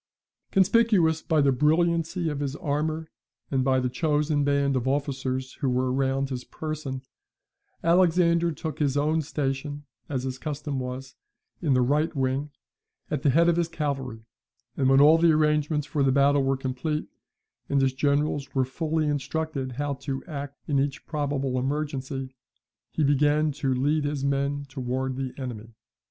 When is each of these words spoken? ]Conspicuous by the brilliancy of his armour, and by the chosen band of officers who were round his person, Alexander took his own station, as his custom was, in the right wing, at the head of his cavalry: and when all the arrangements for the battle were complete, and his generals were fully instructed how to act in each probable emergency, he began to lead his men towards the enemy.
]Conspicuous 0.51 1.21
by 1.21 1.41
the 1.41 1.51
brilliancy 1.51 2.27
of 2.27 2.39
his 2.39 2.55
armour, 2.55 3.11
and 3.51 3.63
by 3.63 3.79
the 3.79 3.87
chosen 3.87 4.43
band 4.43 4.75
of 4.75 4.87
officers 4.87 5.53
who 5.61 5.69
were 5.69 5.93
round 5.93 6.31
his 6.31 6.43
person, 6.43 7.03
Alexander 7.83 8.51
took 8.51 8.79
his 8.79 8.97
own 8.97 9.21
station, 9.21 9.85
as 10.09 10.23
his 10.23 10.39
custom 10.39 10.79
was, 10.79 11.13
in 11.61 11.75
the 11.75 11.83
right 11.83 12.15
wing, 12.15 12.49
at 13.11 13.21
the 13.21 13.29
head 13.29 13.47
of 13.47 13.57
his 13.57 13.67
cavalry: 13.67 14.25
and 14.75 14.89
when 14.89 14.99
all 15.01 15.19
the 15.19 15.31
arrangements 15.31 15.85
for 15.85 16.01
the 16.01 16.11
battle 16.11 16.41
were 16.43 16.57
complete, 16.57 17.07
and 17.69 17.79
his 17.79 17.93
generals 17.93 18.55
were 18.55 18.65
fully 18.65 19.05
instructed 19.07 19.73
how 19.73 19.93
to 19.93 20.25
act 20.25 20.57
in 20.67 20.79
each 20.79 21.05
probable 21.05 21.59
emergency, 21.59 22.33
he 22.89 23.03
began 23.03 23.51
to 23.51 23.71
lead 23.71 24.03
his 24.03 24.25
men 24.25 24.65
towards 24.67 25.15
the 25.15 25.31
enemy. 25.37 25.75